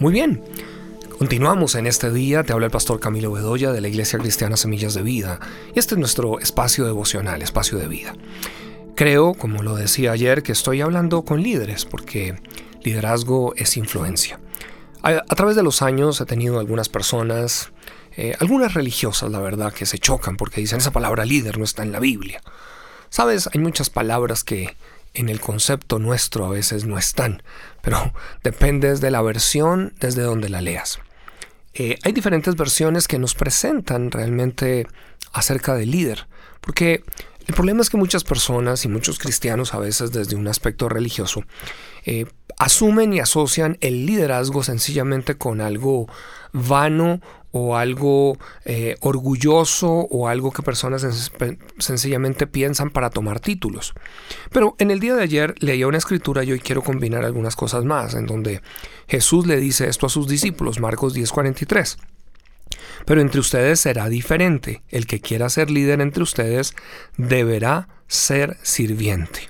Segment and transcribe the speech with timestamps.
[0.00, 0.44] Muy bien,
[1.18, 4.94] continuamos en este día, te habla el pastor Camilo Bedoya de la Iglesia Cristiana Semillas
[4.94, 5.40] de Vida
[5.74, 8.14] y este es nuestro espacio devocional, espacio de vida.
[8.94, 12.40] Creo, como lo decía ayer, que estoy hablando con líderes porque
[12.84, 14.38] liderazgo es influencia.
[15.02, 17.72] A, través de los años he tenido algunas personas,
[18.16, 21.82] eh, algunas religiosas, la verdad, que se chocan porque dicen esa palabra líder no está
[21.82, 22.40] en la Biblia.
[23.10, 24.76] Sabes, hay muchas palabras que
[25.14, 27.42] en el concepto nuestro a veces no están,
[27.82, 28.12] pero
[28.42, 31.00] depende de la versión desde donde la leas.
[31.74, 34.86] Eh, hay diferentes versiones que nos presentan realmente
[35.32, 36.26] acerca del líder,
[36.60, 37.04] porque
[37.46, 41.44] el problema es que muchas personas y muchos cristianos a veces desde un aspecto religioso
[42.04, 42.26] eh,
[42.58, 46.08] asumen y asocian el liderazgo sencillamente con algo
[46.52, 47.20] vano
[47.50, 51.30] o algo eh, orgulloso o algo que personas
[51.78, 53.94] sencillamente piensan para tomar títulos.
[54.50, 57.84] Pero en el día de ayer leía una escritura y hoy quiero combinar algunas cosas
[57.84, 58.60] más, en donde
[59.06, 61.98] Jesús le dice esto a sus discípulos, Marcos 10:43.
[63.06, 64.82] Pero entre ustedes será diferente.
[64.88, 66.74] El que quiera ser líder entre ustedes
[67.16, 69.48] deberá ser sirviente.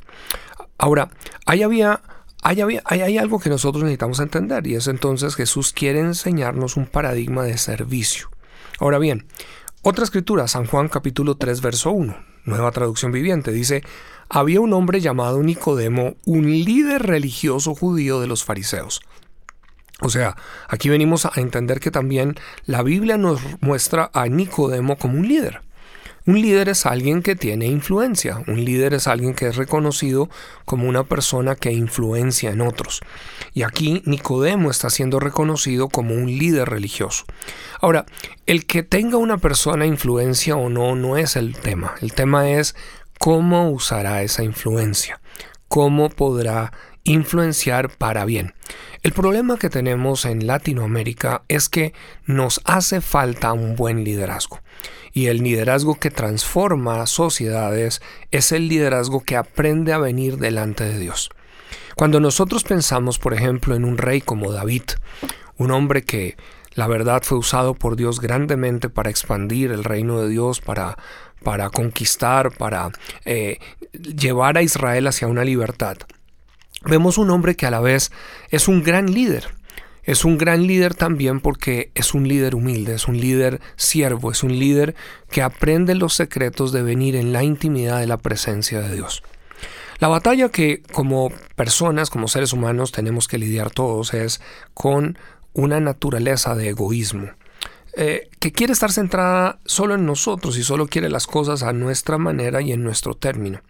[0.79, 1.11] Ahora,
[1.45, 2.03] ahí había
[2.49, 7.59] hay, algo que nosotros necesitamos entender y es entonces Jesús quiere enseñarnos un paradigma de
[7.59, 8.31] servicio.
[8.79, 9.27] Ahora bien,
[9.83, 13.83] otra escritura, San Juan capítulo 3 verso 1, nueva traducción viviente, dice,
[14.31, 19.03] había un hombre llamado Nicodemo, un líder religioso judío de los fariseos.
[20.01, 20.37] O sea,
[20.69, 25.61] aquí venimos a entender que también la Biblia nos muestra a Nicodemo como un líder.
[26.29, 30.29] Un líder es alguien que tiene influencia, un líder es alguien que es reconocido
[30.67, 33.01] como una persona que influencia en otros.
[33.55, 37.25] Y aquí Nicodemo está siendo reconocido como un líder religioso.
[37.81, 38.05] Ahora,
[38.45, 42.77] el que tenga una persona influencia o no no es el tema, el tema es
[43.19, 45.23] cómo usará esa influencia,
[45.67, 48.53] cómo podrá influenciar para bien.
[49.03, 51.95] El problema que tenemos en Latinoamérica es que
[52.27, 54.61] nos hace falta un buen liderazgo.
[55.19, 60.97] Y el liderazgo que transforma sociedades es el liderazgo que aprende a venir delante de
[60.97, 61.31] Dios.
[61.97, 64.85] Cuando nosotros pensamos, por ejemplo, en un rey como David,
[65.57, 66.37] un hombre que
[66.75, 70.97] la verdad fue usado por Dios grandemente para expandir el reino de Dios, para,
[71.43, 72.93] para conquistar, para
[73.25, 73.59] eh,
[73.91, 75.97] llevar a Israel hacia una libertad.
[76.85, 78.13] Vemos un hombre que a la vez
[78.51, 79.49] es un gran líder,
[80.09, 84.43] es un gran líder también porque es un líder humilde, es un líder siervo, es
[84.43, 84.95] un líder
[85.31, 89.23] que aprende los secretos de venir en la intimidad de la presencia de Dios.
[89.99, 94.41] La batalla que como personas, como seres humanos tenemos que lidiar todos es
[94.73, 95.19] con
[95.53, 97.29] una naturaleza de egoísmo.
[97.95, 102.19] Eh, que quiere estar centrada solo en nosotros y solo quiere las cosas a nuestra
[102.19, 103.61] manera y en nuestro término.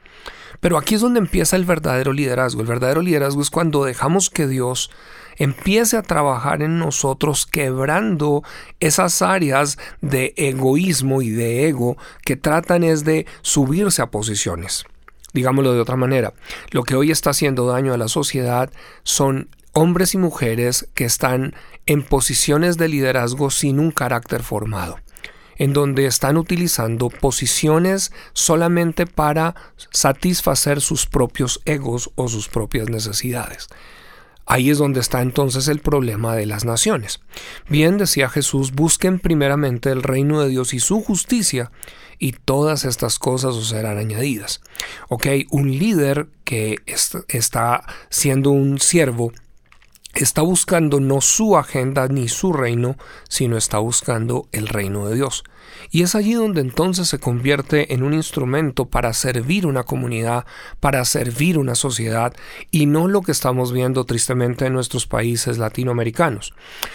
[0.60, 2.60] Pero aquí es donde empieza el verdadero liderazgo.
[2.60, 4.90] El verdadero liderazgo es cuando dejamos que Dios
[5.36, 8.42] empiece a trabajar en nosotros quebrando
[8.80, 14.84] esas áreas de egoísmo y de ego que tratan es de subirse a posiciones.
[15.32, 16.32] Digámoslo de otra manera,
[16.70, 18.70] lo que hoy está haciendo daño a la sociedad
[19.04, 21.54] son hombres y mujeres que están
[21.86, 24.98] en posiciones de liderazgo sin un carácter formado
[25.56, 29.54] en donde están utilizando posiciones solamente para
[29.90, 33.68] satisfacer sus propios egos o sus propias necesidades.
[34.46, 37.20] Ahí es donde está entonces el problema de las naciones.
[37.68, 41.70] Bien decía Jesús, busquen primeramente el reino de Dios y su justicia,
[42.18, 44.60] y todas estas cosas os serán añadidas.
[45.08, 46.78] Ok, un líder que
[47.28, 49.32] está siendo un siervo
[50.18, 52.96] está buscando no su agenda ni su reino,
[53.28, 55.44] sino está buscando el reino de Dios.
[55.90, 60.44] Y es allí donde entonces se convierte en un instrumento para servir una comunidad,
[60.80, 62.34] para servir una sociedad,
[62.70, 66.52] y no lo que estamos viendo tristemente en nuestros países latinoamericanos.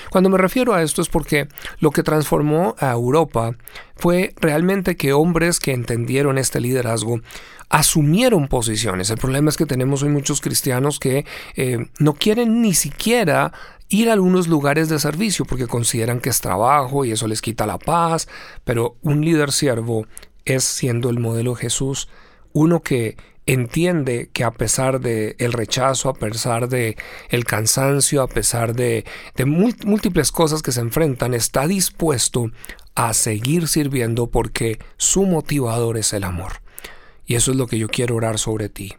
[0.09, 1.47] Cuando me refiero a esto es porque
[1.79, 3.55] lo que transformó a Europa
[4.03, 7.21] fue realmente que hombres que entendieron este liderazgo
[7.69, 9.09] asumieron posiciones.
[9.09, 11.25] El problema es que tenemos hoy muchos cristianos que
[11.55, 13.53] eh, no quieren ni siquiera
[13.87, 17.65] ir a algunos lugares de servicio porque consideran que es trabajo y eso les quita
[17.65, 18.27] la paz,
[18.65, 20.05] pero un líder siervo
[20.43, 22.09] es siendo el modelo Jesús,
[22.51, 26.97] uno que entiende que a pesar de el rechazo, a pesar de
[27.29, 29.05] el cansancio, a pesar de,
[29.35, 32.51] de múltiples cosas que se enfrentan, está dispuesto
[32.95, 36.61] a seguir sirviendo porque su motivador es el amor.
[37.25, 38.93] Y eso es lo que yo quiero orar sobre ti.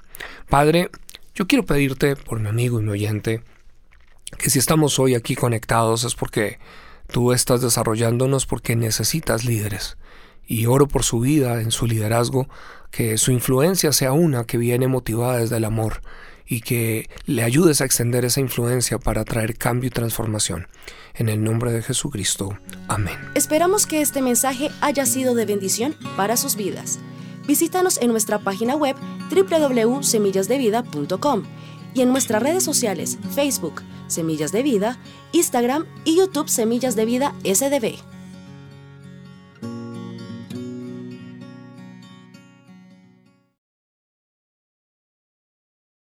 [0.48, 0.90] Padre,
[1.34, 3.42] yo quiero pedirte por mi amigo y mi oyente
[4.38, 6.58] que si estamos hoy aquí conectados es porque
[7.08, 9.96] tú estás desarrollándonos porque necesitas líderes.
[10.46, 12.48] Y oro por su vida, en su liderazgo,
[12.90, 16.02] que su influencia sea una que viene motivada desde el amor
[16.46, 20.68] y que le ayudes a extender esa influencia para traer cambio y transformación.
[21.14, 22.56] En el nombre de Jesucristo.
[22.88, 23.18] Amén.
[23.34, 27.00] Esperamos que este mensaje haya sido de bendición para sus vidas.
[27.46, 28.96] Visítanos en nuestra página web
[29.30, 31.42] www.semillasdevida.com
[31.94, 34.98] y en nuestras redes sociales Facebook, Semillas de Vida,
[35.32, 38.13] Instagram y YouTube Semillas de Vida SDB.